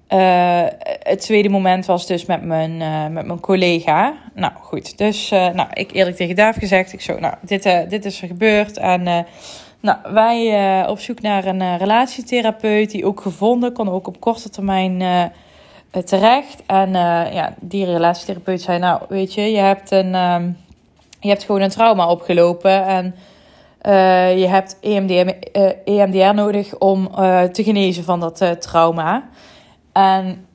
uh, 0.09 0.65
het 0.99 1.21
tweede 1.21 1.49
moment 1.49 1.85
was 1.85 2.07
dus 2.07 2.25
met 2.25 2.43
mijn, 2.43 2.77
met 3.13 3.25
mijn 3.25 3.39
collega. 3.39 4.13
Nou 4.33 4.53
goed, 4.61 4.97
dus 4.97 5.29
nou, 5.29 5.67
ik 5.73 5.91
eerlijk 5.91 6.15
tegen 6.15 6.35
Daaf 6.35 6.55
gezegd. 6.55 6.93
Ik 6.93 7.01
zo, 7.01 7.19
nou, 7.19 7.33
dit, 7.41 7.63
dit 7.89 8.05
is 8.05 8.21
er 8.21 8.27
gebeurd. 8.27 8.77
En 8.77 9.25
nou, 9.79 9.97
wij 10.13 10.87
op 10.87 10.99
zoek 10.99 11.21
naar 11.21 11.45
een 11.45 11.77
relatietherapeut. 11.77 12.91
Die 12.91 13.05
ook 13.05 13.21
gevonden, 13.21 13.73
kon 13.73 13.89
ook 13.89 14.07
op 14.07 14.19
korte 14.19 14.49
termijn 14.49 15.31
terecht. 16.05 16.63
En 16.65 16.91
ja, 17.33 17.53
die 17.59 17.85
relatietherapeut 17.85 18.61
zei, 18.61 18.79
nou 18.79 19.01
weet 19.09 19.33
je, 19.33 19.41
je 19.41 19.57
hebt, 19.57 19.91
een, 19.91 20.15
um, 20.15 20.57
je 21.19 21.27
hebt 21.27 21.43
gewoon 21.43 21.61
een 21.61 21.69
trauma 21.69 22.07
opgelopen. 22.07 22.85
En 22.85 23.15
je 24.39 24.47
hebt 24.47 24.77
EMDR, 24.81 25.29
EMDR 25.85 26.33
nodig 26.33 26.77
om 26.77 27.09
te 27.51 27.63
genezen 27.63 28.03
van 28.03 28.19
dat 28.19 28.61
trauma. 28.61 29.29
En 29.91 30.47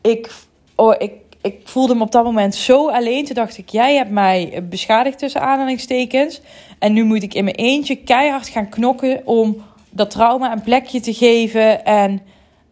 ik, 0.00 0.30
oh, 0.74 0.94
ik, 0.98 1.12
ik 1.46 1.60
voelde 1.64 1.94
me 1.94 2.02
op 2.02 2.12
dat 2.12 2.24
moment 2.24 2.54
zo 2.54 2.90
alleen. 2.90 3.24
Toen 3.24 3.34
dacht 3.34 3.58
ik, 3.58 3.68
jij 3.68 3.94
hebt 3.94 4.10
mij 4.10 4.64
beschadigd 4.68 5.18
tussen 5.18 5.40
aanhalingstekens. 5.40 6.40
En 6.78 6.92
nu 6.92 7.04
moet 7.04 7.22
ik 7.22 7.34
in 7.34 7.44
mijn 7.44 7.56
eentje 7.56 7.96
keihard 7.96 8.48
gaan 8.48 8.68
knokken 8.68 9.20
om 9.24 9.62
dat 9.90 10.10
trauma 10.10 10.52
een 10.52 10.62
plekje 10.62 11.00
te 11.00 11.14
geven. 11.14 11.84
En 11.84 12.20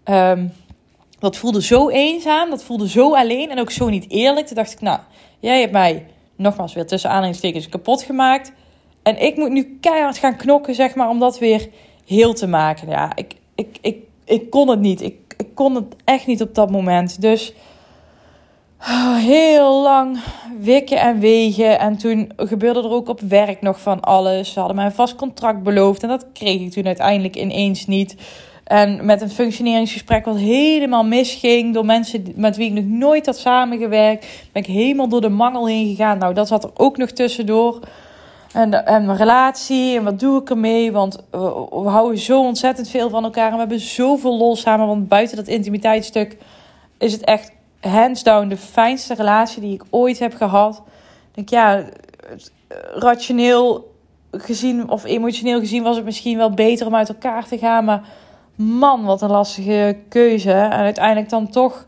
um, 0.04 0.52
dat 1.24 1.36
voelde 1.36 1.62
zo 1.62 1.88
eenzaam, 1.88 2.50
dat 2.50 2.64
voelde 2.64 2.88
zo 2.88 3.14
alleen 3.14 3.50
en 3.50 3.60
ook 3.60 3.70
zo 3.70 3.88
niet 3.88 4.10
eerlijk. 4.10 4.46
Toen 4.46 4.56
dacht 4.56 4.72
ik, 4.72 4.80
nou, 4.80 4.98
jij 5.40 5.60
hebt 5.60 5.72
mij 5.72 6.06
nogmaals 6.36 6.74
weer 6.74 6.86
tussen 6.86 7.10
aanhalingstekens 7.10 7.68
kapot 7.68 8.02
gemaakt. 8.02 8.52
En 9.02 9.22
ik 9.22 9.36
moet 9.36 9.50
nu 9.50 9.78
keihard 9.80 10.18
gaan 10.18 10.36
knokken, 10.36 10.74
zeg 10.74 10.94
maar, 10.94 11.08
om 11.08 11.18
dat 11.18 11.38
weer 11.38 11.68
heel 12.06 12.34
te 12.34 12.46
maken. 12.46 12.88
Ja, 12.88 13.12
ik, 13.14 13.34
ik, 13.54 13.78
ik, 13.80 13.96
ik 14.24 14.50
kon 14.50 14.68
het 14.68 14.80
niet. 14.80 15.02
Ik 15.02 15.24
ik 15.36 15.54
kon 15.54 15.74
het 15.74 15.96
echt 16.04 16.26
niet 16.26 16.42
op 16.42 16.54
dat 16.54 16.70
moment. 16.70 17.20
Dus 17.20 17.52
oh, 18.80 19.16
heel 19.16 19.82
lang 19.82 20.18
wikken 20.60 21.00
en 21.00 21.18
wegen. 21.18 21.78
En 21.78 21.96
toen 21.96 22.32
gebeurde 22.36 22.82
er 22.82 22.90
ook 22.90 23.08
op 23.08 23.20
werk 23.20 23.60
nog 23.60 23.80
van 23.80 24.00
alles. 24.00 24.52
Ze 24.52 24.58
hadden 24.58 24.76
mij 24.76 24.84
een 24.84 24.92
vast 24.92 25.16
contract 25.16 25.62
beloofd. 25.62 26.02
En 26.02 26.08
dat 26.08 26.26
kreeg 26.32 26.60
ik 26.60 26.70
toen 26.70 26.86
uiteindelijk 26.86 27.36
ineens 27.36 27.86
niet. 27.86 28.16
En 28.64 29.04
met 29.04 29.20
een 29.20 29.30
functioneringsgesprek 29.30 30.24
wat 30.24 30.36
helemaal 30.36 31.04
misging. 31.04 31.74
Door 31.74 31.84
mensen 31.84 32.32
met 32.36 32.56
wie 32.56 32.66
ik 32.66 32.72
nog 32.72 32.84
nooit 32.84 33.26
had 33.26 33.38
samengewerkt. 33.38 34.26
Ben 34.52 34.62
ik 34.62 34.68
helemaal 34.68 35.08
door 35.08 35.20
de 35.20 35.28
mangel 35.28 35.66
heen 35.66 35.88
gegaan. 35.88 36.18
Nou, 36.18 36.34
dat 36.34 36.48
zat 36.48 36.64
er 36.64 36.70
ook 36.74 36.96
nog 36.96 37.10
tussendoor. 37.10 37.80
En, 38.52 38.86
en 38.86 39.04
mijn 39.04 39.18
relatie 39.18 39.96
en 39.96 40.04
wat 40.04 40.20
doe 40.20 40.40
ik 40.40 40.50
ermee? 40.50 40.92
Want 40.92 41.24
we, 41.30 41.38
houden 41.84 42.18
zo 42.18 42.40
ontzettend 42.40 42.88
veel 42.88 43.10
van 43.10 43.24
elkaar 43.24 43.46
en 43.46 43.52
we 43.52 43.58
hebben 43.58 43.80
zoveel 43.80 44.38
lol 44.38 44.56
samen. 44.56 44.86
Want 44.86 45.08
buiten 45.08 45.36
dat 45.36 45.46
intimiteitsstuk 45.46 46.36
is 46.98 47.12
het 47.12 47.24
echt 47.24 47.52
hands 47.80 48.22
down 48.22 48.48
de 48.48 48.56
fijnste 48.56 49.14
relatie 49.14 49.60
die 49.60 49.74
ik 49.74 49.84
ooit 49.90 50.18
heb 50.18 50.34
gehad. 50.34 50.82
Ik 51.34 51.34
denk 51.34 51.48
ja, 51.48 51.84
rationeel 52.94 53.92
gezien 54.30 54.88
of 54.88 55.04
emotioneel 55.04 55.58
gezien 55.58 55.82
was 55.82 55.96
het 55.96 56.04
misschien 56.04 56.36
wel 56.36 56.50
beter 56.50 56.86
om 56.86 56.94
uit 56.94 57.08
elkaar 57.08 57.46
te 57.46 57.58
gaan. 57.58 57.84
Maar 57.84 58.02
man, 58.54 59.04
wat 59.04 59.22
een 59.22 59.30
lastige 59.30 59.96
keuze. 60.08 60.52
En 60.52 60.70
uiteindelijk 60.70 61.28
dan 61.28 61.48
toch 61.48 61.86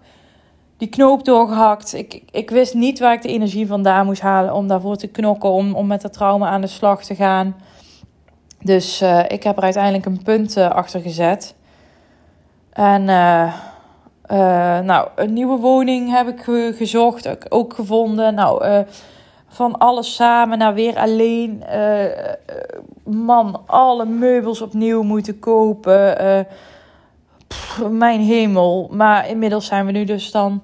die 0.76 0.88
knoop 0.88 1.24
doorgehakt. 1.24 1.94
Ik, 1.94 2.22
ik 2.30 2.50
wist 2.50 2.74
niet 2.74 2.98
waar 2.98 3.12
ik 3.12 3.22
de 3.22 3.28
energie 3.28 3.66
vandaan 3.66 4.06
moest 4.06 4.20
halen 4.20 4.54
om 4.54 4.68
daarvoor 4.68 4.96
te 4.96 5.06
knokken, 5.06 5.50
om, 5.50 5.74
om 5.74 5.86
met 5.86 6.02
dat 6.02 6.12
trauma 6.12 6.48
aan 6.48 6.60
de 6.60 6.66
slag 6.66 7.04
te 7.04 7.14
gaan. 7.14 7.56
Dus 8.60 9.02
uh, 9.02 9.24
ik 9.28 9.42
heb 9.42 9.56
er 9.56 9.62
uiteindelijk 9.62 10.06
een 10.06 10.22
punt 10.22 10.56
uh, 10.56 10.70
achter 10.70 11.00
gezet. 11.00 11.54
En 12.72 13.02
uh, 13.02 13.52
nou, 14.80 15.08
een 15.14 15.32
nieuwe 15.32 15.58
woning 15.58 16.10
heb 16.10 16.28
ik 16.28 16.40
gezocht, 16.76 17.50
ook 17.50 17.74
gevonden. 17.74 18.34
Nou, 18.34 18.84
van 19.56 19.78
alles 19.78 20.14
samen 20.14 20.58
naar 20.58 20.74
weer 20.74 20.96
alleen. 20.96 21.64
man, 23.04 23.62
alle 23.66 24.04
meubels 24.04 24.60
opnieuw 24.60 25.02
moeten 25.02 25.38
kopen 25.38 26.46
mijn 27.90 28.20
hemel. 28.20 28.88
Maar 28.92 29.28
inmiddels 29.28 29.66
zijn 29.66 29.86
we 29.86 29.92
nu 29.92 30.04
dus 30.04 30.30
dan 30.30 30.62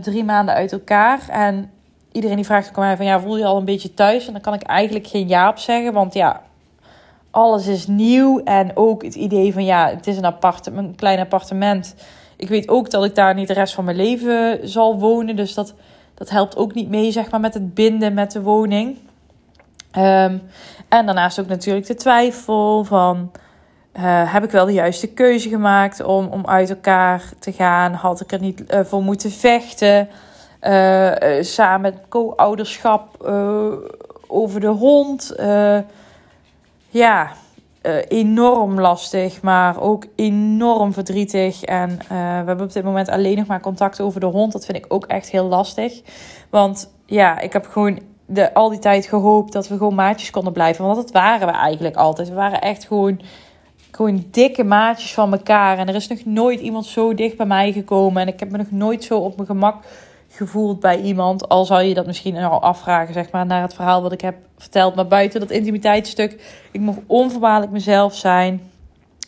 drie 0.00 0.24
maanden 0.24 0.54
uit 0.54 0.72
elkaar. 0.72 1.28
En 1.28 1.70
iedereen 2.12 2.36
die 2.36 2.44
vraagt 2.44 2.76
mij 2.76 2.96
van 2.96 3.06
ja, 3.06 3.20
voel 3.20 3.38
je 3.38 3.44
al 3.44 3.56
een 3.56 3.64
beetje 3.64 3.94
thuis? 3.94 4.26
En 4.26 4.32
dan 4.32 4.42
kan 4.42 4.54
ik 4.54 4.62
eigenlijk 4.62 5.06
geen 5.06 5.28
ja 5.28 5.48
op 5.48 5.58
zeggen. 5.58 5.92
Want 5.92 6.14
ja, 6.14 6.42
alles 7.30 7.66
is 7.66 7.86
nieuw. 7.86 8.40
En 8.44 8.76
ook 8.76 9.02
het 9.02 9.14
idee 9.14 9.52
van 9.52 9.64
ja, 9.64 9.88
het 9.88 10.06
is 10.06 10.16
een, 10.16 10.24
appartement, 10.24 10.88
een 10.88 10.94
klein 10.94 11.18
appartement. 11.18 11.94
Ik 12.36 12.48
weet 12.48 12.68
ook 12.68 12.90
dat 12.90 13.04
ik 13.04 13.14
daar 13.14 13.34
niet 13.34 13.48
de 13.48 13.54
rest 13.54 13.74
van 13.74 13.84
mijn 13.84 13.96
leven 13.96 14.68
zal 14.68 14.98
wonen. 14.98 15.36
Dus 15.36 15.54
dat, 15.54 15.74
dat 16.22 16.30
helpt 16.30 16.56
ook 16.56 16.74
niet 16.74 16.88
mee, 16.88 17.12
zeg 17.12 17.30
maar, 17.30 17.40
met 17.40 17.54
het 17.54 17.74
binden 17.74 18.14
met 18.14 18.32
de 18.32 18.42
woning. 18.42 18.98
Um, 19.96 20.42
en 20.88 21.06
daarnaast 21.06 21.40
ook 21.40 21.46
natuurlijk 21.46 21.86
de 21.86 21.94
twijfel 21.94 22.84
van 22.84 23.30
uh, 23.96 24.32
heb 24.32 24.44
ik 24.44 24.50
wel 24.50 24.64
de 24.66 24.72
juiste 24.72 25.06
keuze 25.06 25.48
gemaakt 25.48 26.02
om, 26.02 26.26
om 26.26 26.46
uit 26.46 26.70
elkaar 26.70 27.22
te 27.38 27.52
gaan? 27.52 27.92
Had 27.92 28.20
ik 28.20 28.32
er 28.32 28.40
niet 28.40 28.64
uh, 28.68 28.80
voor 28.80 29.02
moeten 29.02 29.30
vechten? 29.30 30.08
Uh, 30.62 31.12
samen 31.40 31.80
met 31.80 32.08
co-ouderschap 32.08 33.26
over 34.26 34.60
de 34.60 34.66
hond. 34.66 35.34
ja, 36.88 37.30
enorm 38.08 38.80
lastig, 38.80 39.42
maar 39.42 39.80
ook 39.80 40.06
enorm 40.16 40.92
verdrietig. 40.92 41.62
En 41.62 41.98
we 42.08 42.14
hebben 42.14 42.66
op 42.66 42.72
dit 42.72 42.84
moment 42.84 43.08
alleen 43.08 43.36
nog 43.36 43.46
maar 43.46 43.60
contact 43.60 44.00
over 44.00 44.20
de 44.20 44.26
hond. 44.26 44.52
Dat 44.52 44.64
vind 44.64 44.78
ik 44.78 44.84
ook 44.88 45.06
echt 45.06 45.30
heel 45.30 45.44
lastig. 45.44 46.02
Want 46.50 46.94
ja, 47.06 47.40
ik 47.40 47.52
heb 47.52 47.66
gewoon 47.66 48.00
de, 48.26 48.54
al 48.54 48.68
die 48.68 48.78
tijd 48.78 49.06
gehoopt 49.06 49.52
dat 49.52 49.68
we 49.68 49.76
gewoon 49.76 49.94
maatjes 49.94 50.30
konden 50.30 50.52
blijven. 50.52 50.84
Want 50.84 50.96
dat 50.96 51.10
waren 51.10 51.46
we 51.46 51.52
eigenlijk 51.52 51.96
altijd. 51.96 52.28
We 52.28 52.34
waren 52.34 52.60
echt 52.60 52.86
gewoon 52.86 53.20
gewoon 53.90 54.24
dikke 54.30 54.64
maatjes 54.64 55.14
van 55.14 55.32
elkaar. 55.32 55.78
En 55.78 55.88
er 55.88 55.94
is 55.94 56.08
nog 56.08 56.24
nooit 56.24 56.60
iemand 56.60 56.86
zo 56.86 57.14
dicht 57.14 57.36
bij 57.36 57.46
mij 57.46 57.72
gekomen. 57.72 58.22
En 58.22 58.28
ik 58.28 58.40
heb 58.40 58.50
me 58.50 58.56
nog 58.56 58.70
nooit 58.70 59.04
zo 59.04 59.18
op 59.18 59.36
mijn 59.36 59.48
gemak 59.48 59.84
gevoeld 60.34 60.80
bij 60.80 61.00
iemand. 61.00 61.48
Al 61.48 61.64
zou 61.64 61.82
je 61.82 61.94
dat 61.94 62.06
misschien 62.06 62.36
al 62.36 62.62
afvragen, 62.62 63.14
zeg 63.14 63.30
maar, 63.30 63.46
naar 63.46 63.62
het 63.62 63.74
verhaal 63.74 64.02
wat 64.02 64.12
ik 64.12 64.20
heb 64.20 64.34
verteld. 64.58 64.94
Maar 64.94 65.06
buiten 65.06 65.40
dat 65.40 65.50
intimiteitsstuk, 65.50 66.62
ik 66.70 66.80
mocht 66.80 66.98
onvoorwaardelijk 67.06 67.72
mezelf 67.72 68.14
zijn. 68.14 68.70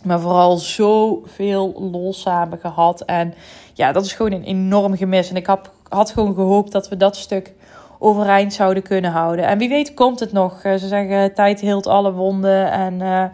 Maar 0.03 0.21
vooral 0.21 0.57
zoveel 0.57 1.91
los 1.93 2.21
samen 2.21 2.59
gehad. 2.59 3.01
En 3.01 3.35
ja, 3.75 3.93
dat 3.93 4.05
is 4.05 4.13
gewoon 4.13 4.33
een 4.33 4.45
enorm 4.45 4.97
gemis. 4.97 5.31
En 5.31 5.37
ik 5.37 5.47
had, 5.47 5.71
had 5.89 6.11
gewoon 6.11 6.35
gehoopt 6.35 6.73
dat 6.73 6.89
we 6.89 6.97
dat 6.97 7.17
stuk 7.17 7.53
overeind 7.99 8.53
zouden 8.53 8.83
kunnen 8.83 9.11
houden. 9.11 9.47
En 9.47 9.59
wie 9.59 9.69
weet 9.69 9.95
komt 9.95 10.21
het 10.21 10.33
nog. 10.33 10.61
Ze 10.61 10.79
zeggen, 10.79 11.35
tijd 11.35 11.61
heelt 11.61 11.87
alle 11.87 12.13
wonden. 12.13 12.71
En... 12.71 13.01
Uh, 13.01 13.25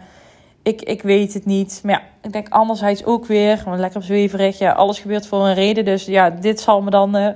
ik, 0.63 0.81
ik 0.81 1.01
weet 1.01 1.33
het 1.33 1.45
niet. 1.45 1.81
Maar 1.83 1.93
ja, 1.93 2.03
ik 2.21 2.31
denk 2.31 2.49
anderzijds 2.49 3.05
ook 3.05 3.25
weer, 3.25 3.63
lekker 3.67 4.03
zweverig. 4.03 4.57
Ja, 4.57 4.71
alles 4.71 4.99
gebeurt 4.99 5.27
voor 5.27 5.47
een 5.47 5.53
reden. 5.53 5.85
Dus 5.85 6.05
ja, 6.05 6.29
dit 6.29 6.59
zal 6.59 6.81
me 6.81 6.89
dan, 6.89 7.15
uh, 7.17 7.29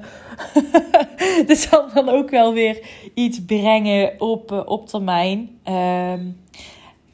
dit 1.48 1.58
zal 1.58 1.90
dan 1.94 2.10
ook 2.10 2.30
wel 2.30 2.54
weer 2.54 2.88
iets 3.14 3.46
brengen 3.46 4.14
op, 4.18 4.52
uh, 4.52 4.62
op 4.66 4.88
termijn. 4.88 5.60
Uh, 5.70 6.14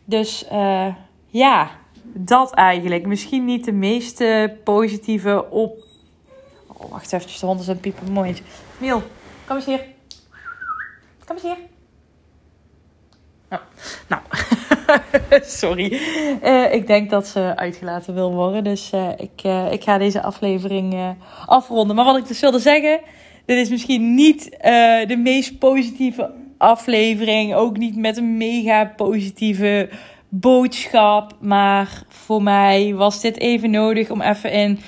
dus 0.06 0.46
uh, 0.52 0.96
ja, 1.28 1.72
dat 2.04 2.54
eigenlijk. 2.54 3.06
Misschien 3.06 3.46
niet 3.46 3.66
de 3.66 3.72
meest 3.72 4.24
positieve 4.64 5.50
op... 5.50 5.84
Oh, 6.68 6.92
wacht 6.92 7.14
even, 7.14 7.40
de 7.40 7.46
hond 7.46 7.60
is 7.60 7.68
een 7.68 7.80
piepen 7.80 8.12
mooitje. 8.12 8.44
Miel, 8.78 9.02
kom 9.46 9.56
eens 9.56 9.66
hier. 9.66 9.86
Kom 11.26 11.36
eens 11.36 11.44
hier. 11.44 11.58
Nou, 14.08 14.22
sorry. 15.62 16.00
Uh, 16.44 16.74
ik 16.74 16.88
denk 16.88 17.10
dat 17.10 17.28
ze 17.28 17.54
uitgelaten 17.56 18.14
wil 18.14 18.32
worden. 18.32 18.64
Dus 18.64 18.92
uh, 18.96 19.10
ik, 19.18 19.44
uh, 19.46 19.72
ik 19.72 19.84
ga 19.84 19.98
deze 19.98 20.22
aflevering 20.22 21.16
afronden. 21.46 21.96
Maar 21.96 22.06
wat 22.06 22.18
ik 22.18 22.28
dus 22.28 22.40
wilde 22.40 22.60
zeggen. 22.60 23.00
Dit 23.46 23.58
is 23.58 23.70
misschien 23.70 24.16
niet 24.16 24.58
de 25.08 25.20
meest 25.24 25.60
positieve 25.60 26.32
aflevering. 26.58 27.56
Ook 27.56 27.78
niet 27.78 27.96
met 27.96 28.18
een 28.18 28.38
mega 28.38 28.94
positieve 28.96 29.90
boodschap. 30.30 31.36
Maar 31.40 32.04
voor 32.08 32.44
mij 32.44 32.94
was 32.96 33.22
dit 33.22 33.40
even 33.40 33.72
nodig 33.72 34.10
om 34.10 34.22
even 34.22 34.52
in 34.52 34.80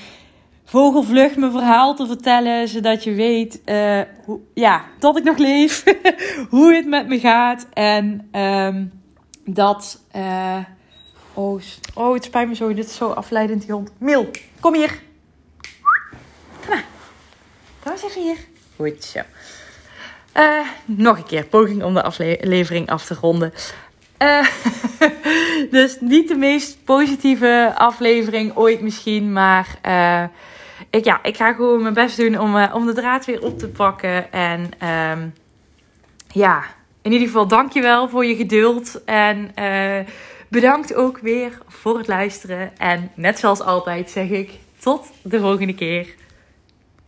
vogelvlucht 0.66 1.38
mijn 1.38 1.52
verhaal 1.52 1.96
te 1.96 2.08
vertellen, 2.08 2.68
zodat 2.68 3.04
je 3.04 3.14
weet 3.14 3.62
hoe, 4.26 4.40
ja, 4.54 4.82
dat 5.00 5.18
ik 5.18 5.24
nog 5.24 5.38
leef, 5.38 5.84
hoe 6.50 6.74
het 6.74 6.86
met 6.86 7.08
me 7.08 7.20
gaat 7.20 7.68
en 7.74 8.30
um, 8.32 9.03
dat. 9.46 10.02
Uh, 10.16 10.58
oh, 11.34 11.62
oh, 11.94 12.14
het 12.14 12.24
spijt 12.24 12.48
me 12.48 12.56
zo, 12.56 12.74
dit 12.74 12.86
is 12.86 12.96
zo 12.96 13.10
afleidend, 13.10 13.62
die 13.62 13.72
hond. 13.72 13.92
Mil, 13.98 14.30
kom 14.60 14.74
hier. 14.74 15.02
Kom 16.60 16.70
maar. 16.70 16.86
Kom 17.84 17.92
eens 17.92 18.04
even 18.04 18.22
hier. 18.22 18.38
Goed 18.76 19.04
zo. 19.04 19.20
Uh, 20.38 20.68
nog 20.86 21.18
een 21.18 21.26
keer, 21.26 21.46
poging 21.46 21.84
om 21.84 21.94
de 21.94 22.04
aflevering 22.04 22.90
af 22.90 23.06
te 23.06 23.14
ronden. 23.14 23.54
Uh, 24.20 24.48
dus 25.72 25.98
niet 26.00 26.28
de 26.28 26.36
meest 26.36 26.84
positieve 26.84 27.74
aflevering 27.76 28.56
ooit 28.56 28.82
misschien, 28.82 29.34
maar 29.34 29.68
uh, 29.86 30.24
ik, 30.90 31.06
ja, 31.06 31.24
ik 31.24 31.38
ga 31.38 31.54
gewoon 31.54 31.82
mijn 31.82 31.94
best 31.94 32.18
doen 32.18 32.40
om, 32.40 32.64
om 32.64 32.86
de 32.86 32.94
draad 32.94 33.26
weer 33.26 33.42
op 33.42 33.60
te 33.60 33.68
pakken. 33.68 34.32
En 34.32 34.72
um, 34.90 35.34
ja, 36.28 36.64
in 37.04 37.12
ieder 37.12 37.28
geval 37.28 37.48
dankjewel 37.48 38.10
voor 38.10 38.26
je 38.26 38.36
geduld 38.36 39.04
en 39.06 39.54
bedankt 40.48 40.96
ook 40.96 41.20
weer 41.20 41.58
voor 41.68 41.98
het 41.98 42.08
luisteren. 42.08 42.78
En 42.78 43.12
net 43.16 43.40
zoals 43.40 43.62
altijd 43.62 44.10
zeg 44.10 44.30
ik, 44.30 44.52
tot 44.80 45.12
de 45.22 45.40
volgende 45.40 45.76
keer. 45.76 46.08